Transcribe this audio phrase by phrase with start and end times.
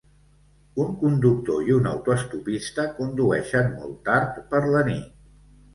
[0.83, 5.11] Un conductor i un autoestopista condueixen molt tard per la nit.